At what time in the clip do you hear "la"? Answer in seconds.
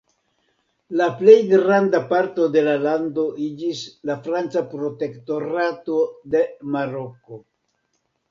0.99-1.07, 2.67-2.73, 4.11-4.15